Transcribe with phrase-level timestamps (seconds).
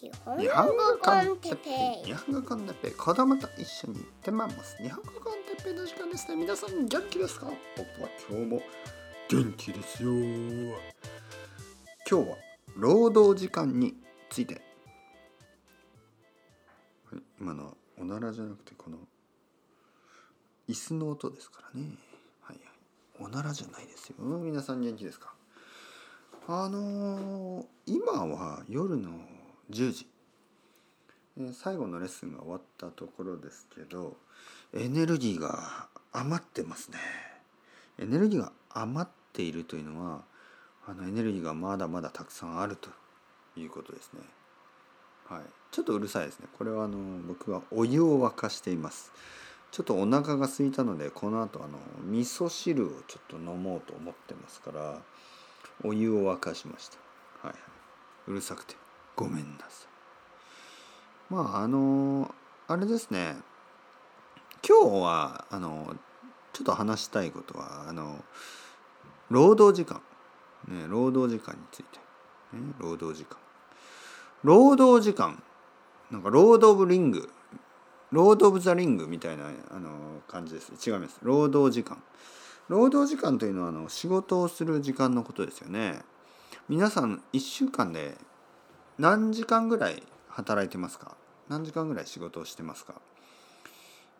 [0.00, 0.42] 日本語
[1.02, 1.70] コンテッペ
[2.04, 2.06] イ。
[2.06, 2.92] 日本語コンテッペイ。
[2.92, 4.76] 子供と一緒に行ってまいます。
[4.80, 6.36] 日本語コンテッペイの時間ですね。
[6.36, 7.46] 皆さん元気ですか？
[7.76, 8.62] 僕は今日も
[9.28, 10.10] 元気ですよ。
[12.08, 12.36] 今日は
[12.76, 13.96] 労働時間に
[14.30, 14.62] ついて。
[17.10, 18.98] はい今のおならじゃなくてこの
[20.68, 21.88] 椅子の音ですからね。
[22.42, 23.26] はいはい。
[23.26, 24.14] おならじゃないですよ。
[24.20, 25.34] 皆さん元気ですか？
[26.46, 29.10] あのー今は夜の
[29.70, 30.06] 10時、
[31.38, 34.16] えー最後のレッスンが終わったところですけど
[34.74, 36.98] エネルギーが余ってますね。
[37.98, 40.24] エネルギーが余っているというのは
[40.86, 42.90] あのエネルギーがまだまだたくさんあると
[43.56, 44.20] いうことですね。
[45.28, 45.42] はい。
[45.70, 46.48] ちょっとうるさいですね。
[46.56, 49.12] これはあの僕はお湯を沸かしています。
[49.70, 51.78] ちょっとお腹が空いたのでこの後あの
[52.10, 55.02] 味噌汁をちょっと飲もうと思ってますから
[55.84, 56.96] お湯を沸かしました。
[57.46, 57.62] はいはい。
[58.28, 58.87] うるさくて。
[59.18, 59.88] ごめんなさ
[61.30, 61.34] い。
[61.34, 62.32] まああの
[62.68, 63.34] あれですね。
[64.66, 65.96] 今日はあの
[66.52, 68.24] ちょっと話したいことはあの
[69.28, 70.00] 労働時間、
[70.68, 71.98] ね、労働時間について、
[72.52, 73.36] ね、労働時間。
[74.44, 75.42] 労働時間。
[76.12, 77.28] なんかロード・オブ・リング。
[78.12, 80.72] ロード・オブ・ザ・リングみたいなあの感じです。
[80.88, 81.18] 違います。
[81.22, 82.00] 労働時間。
[82.68, 86.02] 労働時間というのはあの仕事をする時間のことですよね。
[86.68, 88.16] 皆さん1週間で
[88.98, 91.16] 何時間ぐらい働いてますか？
[91.48, 93.00] 何時間ぐらい仕事をしてますか？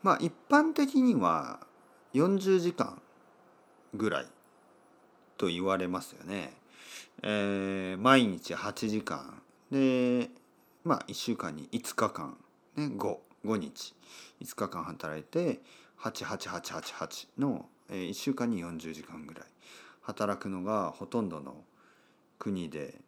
[0.02, 1.60] まあ一般的には
[2.14, 3.02] 40時間
[3.94, 4.26] ぐらい
[5.36, 6.54] と言われますよね。
[7.22, 9.42] えー毎日8時間。
[9.70, 10.30] で
[10.84, 12.36] まあ1週間に5日間、
[12.76, 13.94] ね、5, 5日。
[14.40, 15.60] 5日間働いて
[16.00, 19.44] 88888の、えー、1週間に40時間ぐらい。
[20.02, 21.64] 働くのがほとんどの
[22.38, 23.00] 国で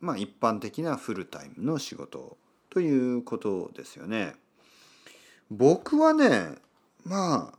[0.00, 2.36] まあ一般的なフルタイムの仕事
[2.70, 4.34] ということですよね。
[5.50, 6.56] 僕はね
[7.04, 7.58] まあ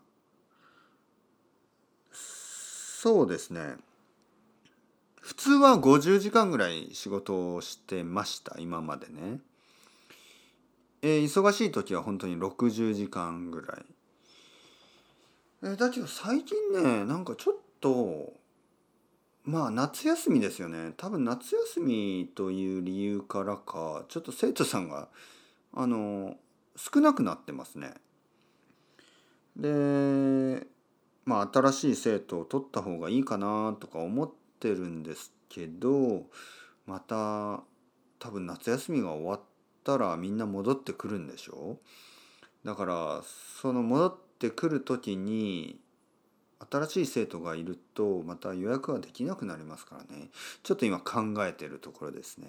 [2.12, 3.76] そうですね
[5.20, 9.40] 普通は50時間ぐらい仕事をしてました今までね。
[11.04, 13.86] えー忙しい時は本当に60時間ぐらい。
[15.64, 18.34] えーだけど最近ねなんかちょっと
[19.44, 25.08] まあ夏休みですよね多分夏休みという理由からかちょっと生徒さんが
[25.74, 26.36] あの
[26.76, 27.94] 少なくなってますね。
[29.56, 30.66] で
[31.26, 36.24] まあ新しい生徒を取った方がいいかなとか思ってるんですけど
[36.86, 37.64] また
[38.20, 39.42] 多分夏休みが終わっ
[39.84, 41.78] たらみんな戻ってくるんでしょ
[42.64, 43.24] うだから
[43.62, 45.80] その戻ってくる時に
[46.70, 50.30] 新しい生徒がいるとまた予約ができなくなりますからね。
[50.64, 52.48] ちょっと今考えてるところですね。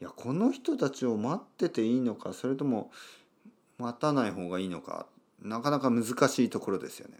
[0.00, 2.90] いやこの人たちを待ってていいのかそれとも
[3.78, 5.06] 待たない方がいいのか
[5.42, 7.18] なかなか難しいところですよね。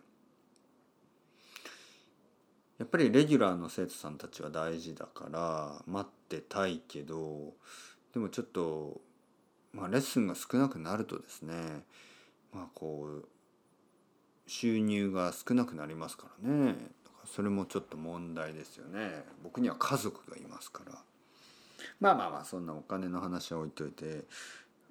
[2.79, 7.53] やっぱりレギュラーの生徒さんたちは大事だから待ってたいけど
[8.15, 9.03] でもちょっと、
[9.75, 11.55] まあ、レッスンが少なくなるとですね
[12.55, 13.29] まあこう
[14.51, 16.75] 収入が少なくなりますからね。
[17.25, 19.25] それもちょっと問題ですよね。
[19.45, 20.93] 僕には家族がいますから。
[22.01, 24.25] まあまあまあそんなお金の話は置いといて。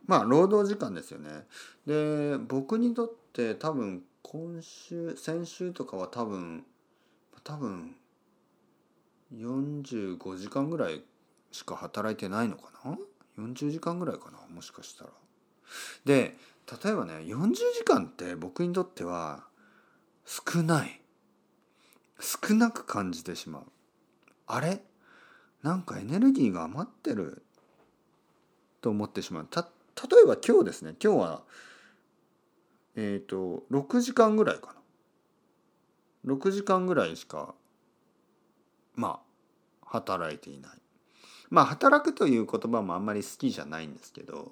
[0.08, 1.46] まあ労働時間ですよね。
[1.86, 6.64] で僕にとって多分今週先週とかは多分
[7.44, 7.97] 多分
[9.36, 11.03] 45時間ぐらい
[11.52, 12.97] しか働いてないのかな
[13.38, 14.38] ？40時間ぐらいかな？
[14.56, 15.09] もしかしたら。
[16.06, 16.38] で
[16.84, 19.48] 例えばね40時間って僕にとっては
[20.29, 21.01] 少ない。
[22.19, 23.63] 少なく感じてしまう。
[24.45, 24.84] あれ？
[25.63, 27.41] なんかエネルギーが余ってる。
[28.79, 29.47] と思ってしまう。
[29.50, 30.94] た例えば今日ですね。
[31.03, 31.41] 今日は
[32.95, 34.75] えっ、と6時間ぐらいか
[36.28, 36.34] な。
[36.35, 37.56] 6時間ぐらいしか
[38.96, 39.19] ま
[39.81, 40.72] あ働いていない。
[41.50, 44.52] まあ働くという言葉もあんまり好きじゃないんですけど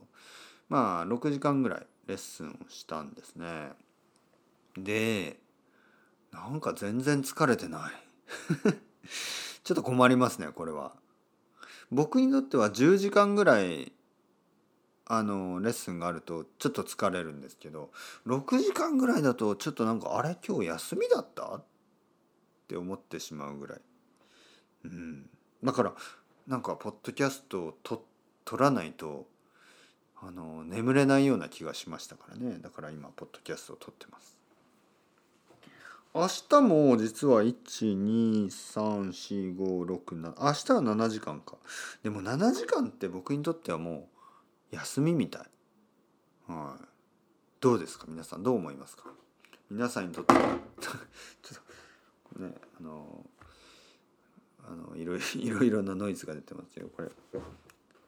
[0.70, 3.74] まあ6時間ぐらいレッスンをしたんですね。
[4.76, 5.40] で
[6.32, 7.92] なんか全然疲れてない。
[9.64, 10.96] ちょっと困りますねこれは。
[11.92, 13.94] 僕にとっては10時間ぐらい
[15.06, 17.92] あのレッスンがあるとちょっと疲れるんですけど
[18.26, 21.56] 6時間ぐらいだとちょっとなんかあれ今日休みだった？
[21.56, 21.66] っ
[22.68, 23.82] て思ってしまうぐらい、
[24.84, 25.30] うん、
[25.64, 25.96] だから
[26.46, 28.06] なんかポッドキャストをと
[28.44, 29.28] 撮らないと
[30.22, 32.58] あの眠れないような気がしましたからね。
[32.60, 34.37] だから今ポッドキャストを撮ってます。
[36.18, 40.42] 明日も実は1234567明日
[40.74, 41.58] は7時間か。
[42.02, 44.10] でも7時間って僕にとってはも
[44.72, 45.42] う休みみたい。
[46.52, 46.86] はい。
[47.62, 48.06] どうですか？
[48.08, 49.04] 皆さんどう思いますか？
[49.70, 50.40] 皆さんにとっては。
[50.82, 50.96] ちょっ
[52.36, 53.24] とねあの
[54.68, 57.12] あのいろいろ いろいろなノイズが出てますよこれ。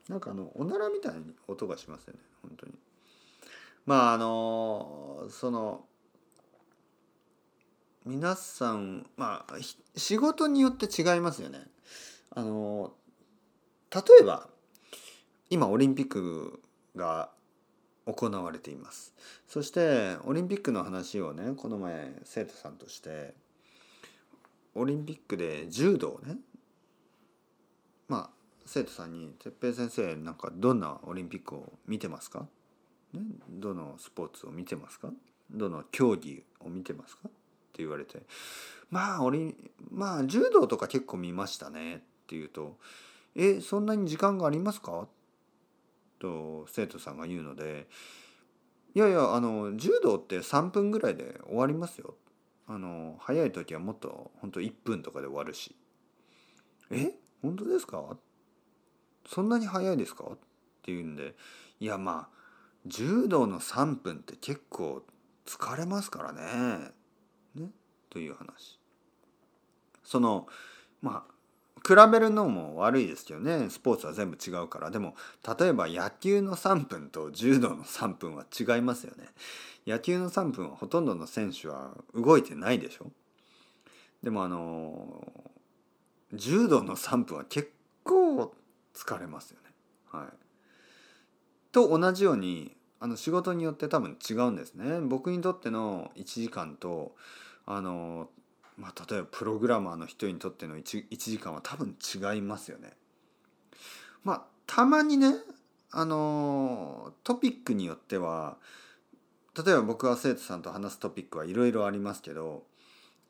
[0.08, 2.74] なんかあのおならみたいに音がしますよね本当に。
[3.86, 5.86] まああのその
[8.06, 9.56] 皆さんまあ
[9.96, 11.60] 仕事によって違いますよね
[12.32, 12.94] あの
[13.94, 14.50] 例えば
[15.50, 16.62] 今オリンピック
[16.96, 17.30] が
[18.06, 19.14] 行われています
[19.48, 23.34] そしてオリンピックの話をねこの前生徒さんとして
[24.76, 26.38] オリンピックで柔道ね
[28.08, 28.30] まあ
[28.66, 32.48] 生徒さんに「哲平先生なんかどんなオリンピックを見てますか?」
[33.14, 35.12] ね「どのスポーツを見てますか?」
[35.52, 37.30] 「どの競技を見てますか?」
[37.80, 38.24] って言われて
[38.92, 39.56] 「まあオリ
[39.90, 42.78] まあ柔道とか結構見ましたね」って言うと
[43.36, 45.08] 「えそんなに時間がありますか?」
[46.20, 47.88] と生徒さんが言うので
[48.94, 52.16] 「いやいやあの柔道って3分ぐらいで終わりますよ」
[52.68, 55.74] あの早い時はもっと本当1分とかで終わるし
[56.92, 57.18] 「え？
[57.42, 58.18] 本当ですか？
[59.26, 60.36] そんなに早いですか?」っ
[60.82, 61.38] て言うんで
[61.80, 62.40] 「いやまあ
[62.86, 65.06] 柔道の3分って結構
[65.46, 66.92] 疲れますからね」
[67.56, 67.70] ね
[68.10, 68.80] という話。
[70.04, 70.48] その
[71.02, 71.40] まあ
[71.88, 73.70] 比べるのも悪いですけどね。
[73.70, 74.92] スポーツは全部違うから。
[74.92, 75.16] でも
[75.60, 79.30] 例えば野球の3分と柔道の3分は違いますよね。
[79.88, 83.12] 野球の3分はほとんどの選手は動いてないでしょ。
[84.22, 85.34] でもあの
[86.34, 87.72] 柔道の3分は結
[88.04, 88.54] 構
[88.94, 89.70] 疲れますよね。
[90.12, 90.28] はい。
[91.72, 97.16] と同じようにあの仕事によって多分違うんですね僕にとっての1時間と
[97.66, 98.30] あの
[98.80, 102.94] まあ、例えばプログラマーの人にとっての 1, 1時間は多分違いますよね。
[104.24, 105.34] まあたまにね
[105.92, 108.58] あのトピックによっては
[109.66, 112.64] 例えば僕は生徒さんと話すトピックはいろいろありますけど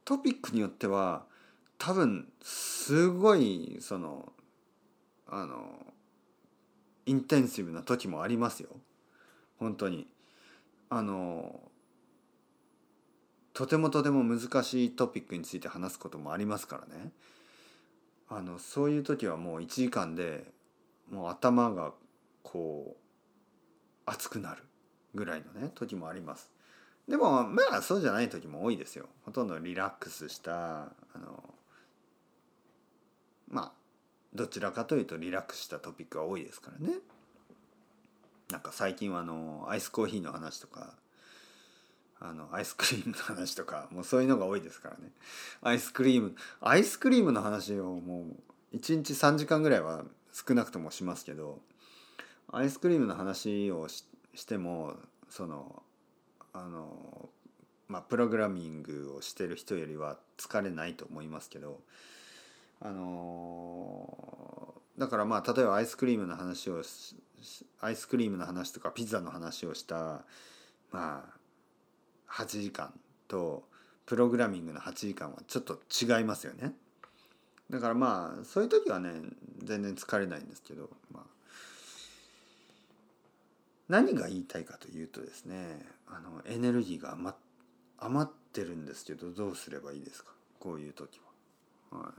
[0.06, 1.24] トピックによっては
[1.78, 4.32] 多分すごいその
[5.28, 5.94] あの
[7.06, 8.70] インテンシブな時もありますよ
[9.60, 10.08] 本当に。
[10.92, 11.62] あの
[13.54, 17.12] とてもとても難しいトピックについて話すこともありますからね。
[18.30, 20.46] あのそういう時はもう1時間で
[21.12, 21.92] もう頭が
[22.44, 23.00] こう
[24.06, 24.64] 熱くなる
[25.14, 26.50] ぐらいのね時もあります。
[27.08, 29.08] でもまあそうじゃない時も多いですよ。
[29.26, 31.44] ほとんどリラックスしたあの
[33.50, 33.72] まあ
[34.34, 36.94] どちらかというとリラックスしたトピックが多いですからね。
[38.52, 40.94] なんか最近はあのアイスコーヒーの話とか
[42.20, 45.12] あのアイスクリームの話とかもうそういうのが多いですからね。
[45.62, 48.26] アイスクリームアイスクリームの話をも
[48.74, 50.04] う1日3時間ぐらいは
[50.34, 51.60] 少なくともしますけど
[52.52, 54.96] アイスクリームの話をしても
[55.30, 55.84] その
[56.54, 57.30] あの
[57.88, 61.80] まあプログラミングをしてる人よりは疲れないと思いますけど
[62.82, 66.84] あのだからまあ例えばアイスクリームの話を
[67.80, 70.26] アイスクリームの話とかピザの話をした
[70.92, 71.26] ま
[72.28, 72.94] あ8時間
[73.30, 73.64] と
[74.06, 76.74] プログラミングの8時間はちょっと違いますよね。
[77.70, 79.12] だからまあそういう時はね
[79.64, 81.24] 全然疲れないんですけど、まあ、
[83.88, 87.16] 何が言いたいかというとですねあのエネルギーが
[88.00, 90.32] 余ってるんですけどどうすればいいですか？
[90.60, 91.22] こういう時
[91.92, 92.00] は。
[92.00, 92.12] はい、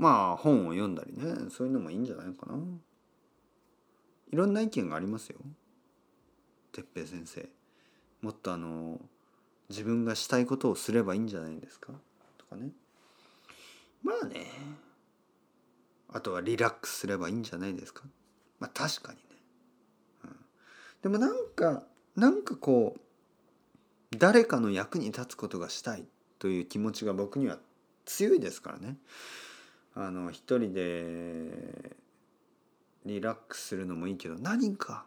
[0.00, 2.56] まあ本を読んだりねそういうのもいいんじゃないかな。
[4.32, 5.38] いろんな意見がありますよ。
[6.72, 7.46] 哲平先生。
[8.22, 8.98] もっとあの
[9.68, 11.92] 自分がしたいことをすればいいんじゃないですか？
[12.38, 12.70] とかね。
[14.02, 14.46] まあね。
[16.12, 18.04] あとはリラックスすればいいんじゃないですか？
[18.58, 19.24] まあ確かにね、
[20.24, 20.36] うん、
[21.02, 21.82] でもなんか
[22.16, 26.04] なんかこう誰かの役に立つことがしたい
[26.38, 27.58] という気持ちが僕には
[28.06, 28.96] 強いですからね。
[29.94, 31.96] あの一人で
[33.04, 35.06] リラックスするのもいいけど何か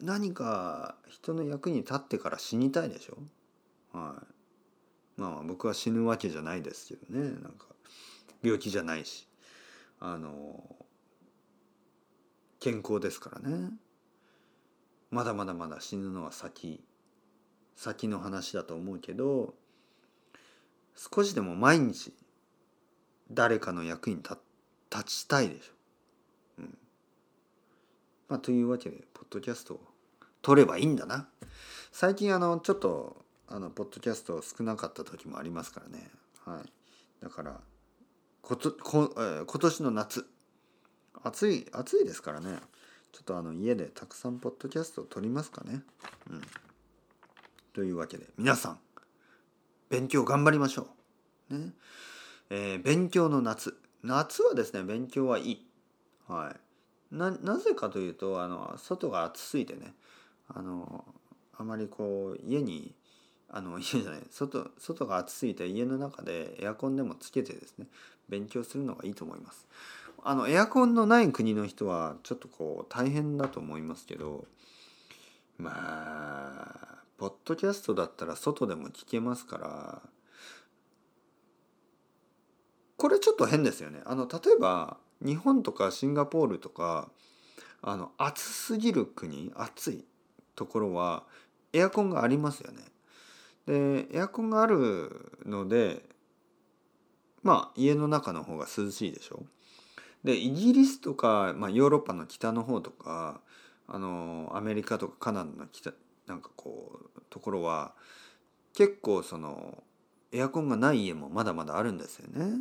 [0.00, 3.18] 何か人の役に立ってから死にたいでしょ？
[3.96, 4.22] は
[5.16, 5.20] い。
[5.20, 7.30] まあ僕は死ぬわけじゃないですけどね。
[7.30, 7.66] なんか
[8.42, 9.26] 病気じゃないし。
[10.00, 10.76] あの
[12.60, 13.70] 健康ですからね。
[15.10, 16.84] まだまだまだ死ぬのは先
[17.74, 19.54] 先の話だと思うけど
[20.94, 22.12] 少しでも毎日
[23.30, 24.36] 誰かの役に立
[24.90, 25.72] 立ちたいでしょ。
[26.58, 26.78] うん。
[28.28, 29.80] まあというわけでポッドキャストを
[30.42, 31.28] 撮ればいいんだな
[31.92, 36.08] 最近あのちょっとあのポッドキャスト少なかった時もありますからね
[36.44, 37.60] はいだから
[38.42, 40.26] ことこ、えー、今年の夏
[41.22, 42.58] 暑い暑いですからね
[43.12, 45.80] ちょっとあの家でたくさんポッドキャストを撮りますかね。
[46.30, 46.42] うん、
[47.72, 48.78] というわけで皆さん
[49.88, 50.88] 勉強頑張りましょ
[51.50, 51.58] う。
[51.58, 51.72] ね
[52.50, 55.66] えー、勉強の夏夏はですね勉強はいい。
[56.26, 56.54] は
[57.12, 59.94] い、ななぜかというとあの外が暑すぎてね
[60.48, 61.04] あの
[61.56, 62.94] あまりこう家に
[63.50, 67.86] あの家じゃない外外が暑すぎて家の中でエアコンでもつけてですね
[68.28, 69.66] 勉強するのがいいと思います。
[70.22, 74.46] あのエアコンのない国の人はちょっとこう大変だと思いますけど
[75.58, 80.02] まあポッドキャストだったら外でも聞けますから
[82.98, 84.00] これちょっと変ですよね。
[84.04, 87.08] あの例えば日本とかシンガポールとか
[87.80, 90.04] あの暑すぎる国暑い
[90.56, 91.22] ところは
[91.72, 92.82] エアコンがありますよね。
[93.66, 96.02] でエアコンがあるので
[97.42, 99.44] まあ家の中の方が涼しいでしょ。
[100.24, 103.40] でイギリスとか、まあ、ヨーロッパの北の方とか
[103.86, 105.92] あのアメリカとかカナダの北
[106.26, 107.94] なんかこうところは
[108.74, 109.84] 結構その
[110.32, 112.58] エアコンがない家もまだまだあるんですよね。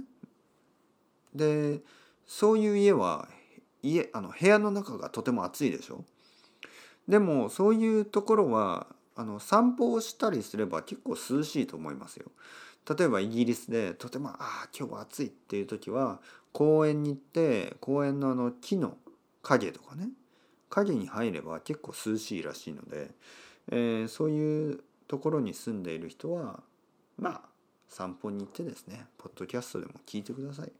[1.34, 1.79] で
[2.25, 3.27] そういう家は
[3.84, 6.03] 家あの部屋の中がとても暑いでしょ？
[7.07, 12.31] でもそういうところはあの散歩をしたりすれば結構涼しいと思いますよ。
[12.98, 16.19] 例えばイギリスでとてもああ今日は暑いっていう時は
[16.53, 18.98] 公園に行って公園のあの木の
[19.43, 20.10] 影とかね
[20.69, 23.12] 影に入れば結構涼しいらしいので、
[23.72, 26.62] えー、そういうところに住んでいる人は
[27.17, 27.41] まあ
[27.89, 30.72] 散歩に行ってですねポッドキャストでも聞いてください。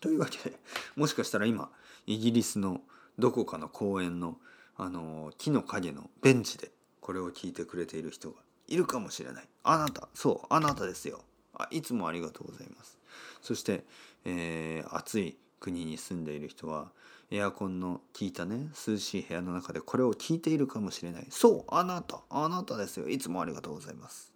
[0.00, 0.56] というわけで
[0.96, 1.70] もしかしたら今
[2.06, 2.80] イギリスの
[3.18, 4.36] どこかの公園の
[4.76, 9.44] あの木の影のベンチでこれを聞いてくれている人がいるかもしれない。
[9.62, 11.20] あなたそうあなたですよ。
[11.54, 12.98] あいつもありがとうございます。
[13.42, 13.84] そして、
[14.24, 16.92] えー、暑い国に住んでいる人は
[17.30, 21.26] エアコンの効いたね涼しい部屋の中でこれを聞いているかもしれない。
[21.28, 23.08] そうあなたあなたですよ。
[23.08, 24.32] いつもありがとうございます、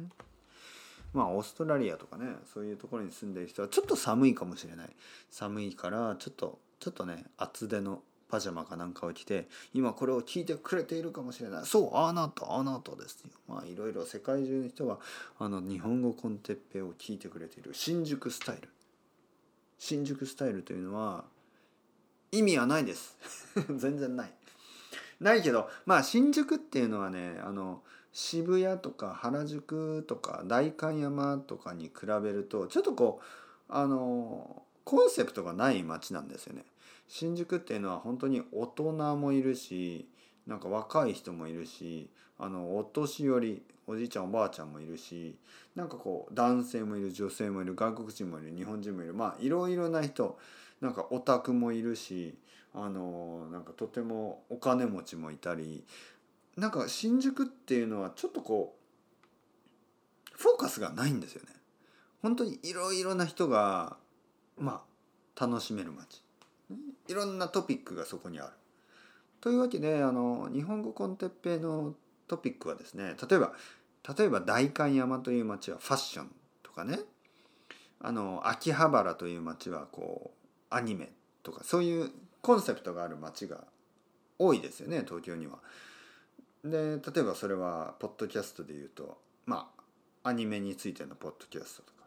[0.00, 0.08] ね、
[1.12, 4.90] まあオーストラリアとかねそういうところに住んでる人はちょっと寒いかもしれない。
[5.30, 11.64] 寒いからちょっとちょっとね厚手のパジャマかなんかを着て今これを聞いてくれているかもしれない。
[11.64, 13.30] そうあなたあなたですよ。
[13.48, 14.98] まあいろいろ世界中の人は
[15.38, 17.70] あの日本語コンテッペを聞いてくれている。
[17.72, 18.68] 新宿スタイル。
[19.78, 21.24] 新宿スタイルというのは
[22.32, 23.16] 意味はないです。
[23.76, 24.32] 全然ない。
[25.20, 33.24] ないけどまあ新宿っていうのはねあの渋谷とか原宿とか代官山とかに比べるとちょっとこう
[33.68, 36.64] あのコンセプトがない街なんですよね。
[37.08, 40.08] 新宿っていうのは本当に大人もいるし
[40.46, 45.34] なんか若い人もいるしあのお年寄りおじいちゃんおばあちゃんもいるし
[45.74, 50.38] なんかこう男性もいる女性もいる外国人もいる日本人もいるまあいろいろな人
[50.80, 52.34] なんかオタクもいるし
[52.74, 55.84] あのなんかとてもお金持ちもいたり
[56.58, 58.74] なんか新宿っていうのはちょっとこ
[60.26, 61.48] うフォーカスがないんですよね。
[62.20, 63.96] 本当にいろいろな人が
[64.58, 64.82] ま
[65.36, 66.22] あ楽しめる街。
[67.06, 68.52] いろんなトピックがそこにある。
[69.40, 71.94] というわけであの日本語コンテッペイの
[72.26, 73.52] トピックはですね例えば
[74.16, 76.30] 例えば代官山という町はファッション
[76.64, 76.98] とかね
[78.00, 81.12] あの秋葉原という町はこうアニメ
[81.44, 82.10] とかそういう
[82.42, 83.64] コンセプトがある町が
[84.40, 85.58] 多いですよね東京には。
[86.64, 89.70] で例えばそれはポッドキャストで言うとま
[90.22, 91.98] あアニメについてのポッドキャストとか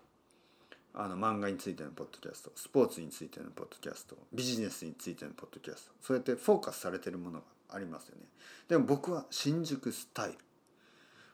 [0.94, 8.24] あの漫画についてのポッドキャストスポーツについてのポッドキャストビジネスについてのポッドキャストそうやってフォーカスされてるものがありますよね。
[8.68, 10.38] でも僕は新宿スタイル。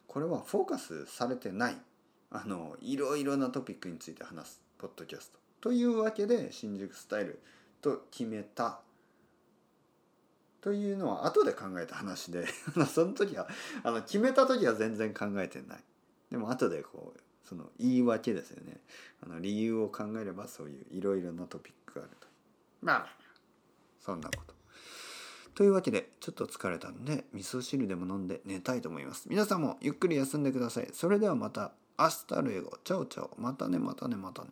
[0.08, 1.78] これはフォーカスされてない
[2.32, 7.42] あのいろいろなトピックについて話すポッドキャストというわけで新宿スタイル
[7.82, 8.80] と決めた
[10.68, 12.46] というのは後で考えた話で
[12.94, 13.48] その時は
[13.84, 15.84] あの決めた時は全然考えてない。
[16.30, 18.82] でも後でこうその言い訳ですよね。
[19.22, 22.28] あの理由を考えればそういういろいろなトピックがあると。
[22.82, 23.08] まあ
[24.02, 24.54] そんなこと。
[25.56, 29.30] というわけでちょっと疲れたんで味噌汁でも飲んで寝たいと思います。
[29.30, 30.90] 皆さんもゆっくり休んでください。
[30.92, 31.72] それではまた。
[31.98, 33.32] 明日の英語チャオチャオ。
[33.40, 34.50] またねまたねまたね。